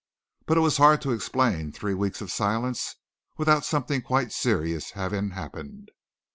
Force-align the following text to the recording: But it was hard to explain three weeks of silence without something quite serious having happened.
But 0.47 0.57
it 0.57 0.61
was 0.61 0.77
hard 0.77 0.99
to 1.03 1.11
explain 1.11 1.71
three 1.71 1.93
weeks 1.93 2.21
of 2.21 2.31
silence 2.31 2.95
without 3.37 3.63
something 3.65 4.01
quite 4.01 4.31
serious 4.31 4.93
having 4.93 5.29
happened. 5.29 5.91